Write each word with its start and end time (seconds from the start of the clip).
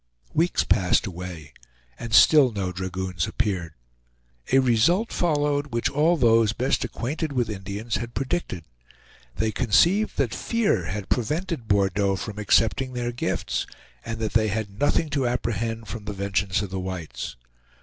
Weeks 0.33 0.63
passed 0.63 1.05
away, 1.05 1.53
and 1.99 2.11
still 2.11 2.51
no 2.51 2.71
dragoons 2.71 3.27
appeared. 3.27 3.73
A 4.51 4.57
result 4.57 5.13
followed 5.13 5.67
which 5.67 5.91
all 5.91 6.17
those 6.17 6.53
best 6.53 6.83
acquainted 6.83 7.31
with 7.33 7.51
Indians 7.51 7.97
had 7.97 8.15
predicted. 8.15 8.63
They 9.35 9.51
conceived 9.51 10.17
that 10.17 10.33
fear 10.33 10.85
had 10.85 11.09
prevented 11.09 11.67
Bordeaux 11.67 12.15
from 12.15 12.39
accepting 12.39 12.93
their 12.93 13.11
gifts, 13.11 13.67
and 14.03 14.17
that 14.17 14.33
they 14.33 14.47
had 14.47 14.79
nothing 14.79 15.11
to 15.11 15.27
apprehend 15.27 15.87
from 15.87 16.05
the 16.05 16.13
vengeance 16.13 16.63
of 16.63 16.71
the 16.71 16.79
whites. 16.79 17.35